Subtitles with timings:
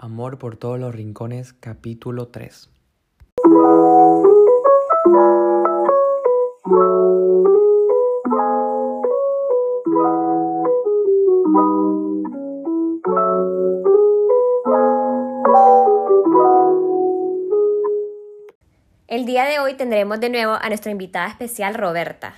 [0.00, 2.70] Amor por todos los rincones, capítulo 3.
[19.08, 22.34] El día de hoy tendremos de nuevo a nuestra invitada especial Roberta.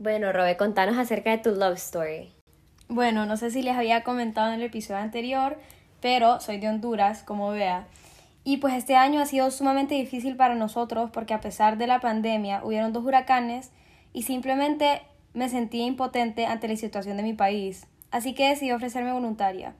[0.00, 2.32] Bueno, Robe, contanos acerca de tu love story.
[2.88, 5.56] Bueno, no sé si les había comentado en el episodio anterior,
[6.00, 7.86] pero soy de Honduras, como vea.
[8.44, 12.00] Y pues este año ha sido sumamente difícil para nosotros porque a pesar de la
[12.00, 13.72] pandemia hubieron dos huracanes
[14.12, 15.02] y simplemente
[15.34, 17.86] me sentí impotente ante la situación de mi país.
[18.10, 19.74] Así que decidí ofrecerme voluntaria.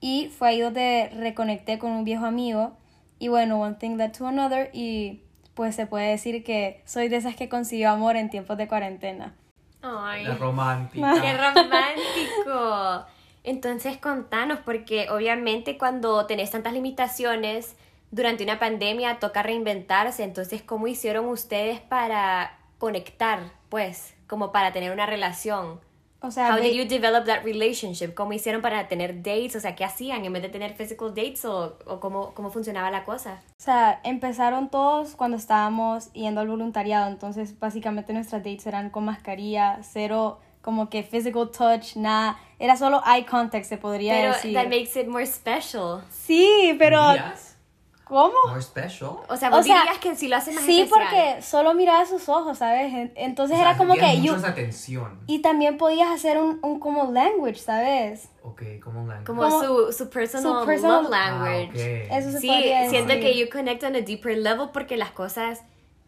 [0.00, 2.76] Y fue ahí donde reconecté con un viejo amigo.
[3.18, 5.22] Y bueno, one thing led to another y
[5.54, 9.34] pues se puede decir que soy de esas que consiguió amor en tiempos de cuarentena.
[9.82, 11.14] Ay, La romántica.
[11.20, 13.06] qué romántico.
[13.46, 17.76] Entonces, contanos, porque obviamente cuando tenés tantas limitaciones
[18.10, 20.24] durante una pandemia toca reinventarse.
[20.24, 25.80] Entonces, ¿cómo hicieron ustedes para conectar, pues, como para tener una relación?
[26.20, 28.14] O sea, How did you develop that relationship?
[28.14, 29.54] ¿Cómo hicieron para tener dates?
[29.54, 32.90] O sea, ¿qué hacían en vez de tener physical dates o, o cómo, cómo funcionaba
[32.90, 33.42] la cosa?
[33.58, 39.04] O sea, empezaron todos cuando estábamos yendo al voluntariado, entonces básicamente nuestras dates eran con
[39.04, 44.52] mascarilla, cero como que physical touch, nada, era solo eye contact se podría Pero decir.
[44.52, 46.02] that makes it more special.
[46.10, 47.56] Sí, pero Dirías,
[48.04, 48.34] ¿cómo?
[48.48, 49.10] More special.
[49.28, 51.06] O sea, vos O sea, dirías que si lo haces más Sí, especial.
[51.08, 52.92] porque solo miraba sus ojos, ¿sabes?
[52.92, 55.20] En- Entonces O sea, era como que esa tensión.
[55.28, 58.28] y también podías hacer un, un como language, ¿sabes?
[58.42, 59.26] Ok, como un language.
[59.26, 62.08] Como, como- su, su personal, su personal- love language.
[62.10, 62.18] Ah.
[62.18, 65.62] Eso se Sí, podría siento que you connect on a deeper level porque las cosas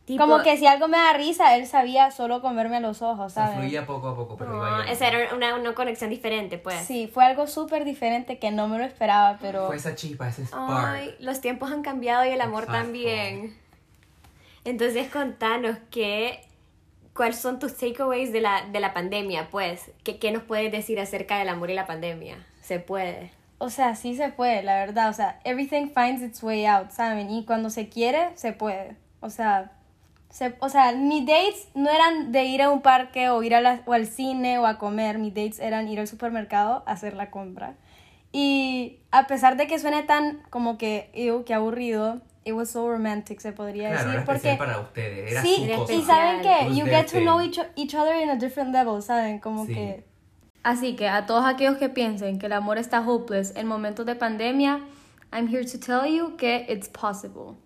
[0.09, 0.25] tipo...
[0.25, 3.27] Como que si algo me da risa, él sabía solo con verme a los ojos,
[3.27, 3.61] O sea, ¿sabes?
[3.61, 6.81] fluía poco a poco, pero iba Ah, esa era una, una conexión diferente, pues.
[6.85, 9.67] Sí, fue algo súper diferente que no me lo esperaba, pero...
[9.69, 10.87] Fue esa chispa, ese spark.
[10.89, 12.83] Ay, los tiempos han cambiado y el amor Exacto.
[12.85, 13.57] también.
[14.65, 16.45] Entonces, contanos qué...
[17.15, 19.91] ¿Cuáles son tus takeaways de la, de la pandemia, pues?
[20.05, 22.47] ¿Qué, ¿Qué nos puedes decir acerca del amor y la pandemia?
[22.61, 23.33] Se puede.
[23.59, 25.09] O sea, sí se puede, la verdad.
[25.11, 27.29] O sea, everything finds its way out, ¿saben?
[27.29, 28.97] Y cuando se quiere, se puede.
[29.19, 29.73] O sea,
[30.31, 33.61] se, o sea, mis dates no eran de ir a un parque o ir a
[33.61, 35.19] la- o al cine o a comer.
[35.19, 37.77] Mis dates eran ir al supermercado a hacer la compra.
[38.31, 42.91] Y a pesar de que suene tan como que, ew, qué aburrido, it was so
[42.91, 44.15] romantic, se podría Claro, decir.
[44.17, 45.31] era porque para ustedes.
[45.33, 45.93] Era sí, su cosa.
[45.95, 49.39] y saben que you get to know each, each other in a different level, ¿saben?
[49.39, 49.75] Como Sí.
[49.75, 50.05] que...
[50.63, 54.15] Así que a todos aquellos que piensen que el amor está hopeless en momentos de
[54.15, 54.81] pandemia,
[55.33, 57.57] I'm here to tell you que it's possible.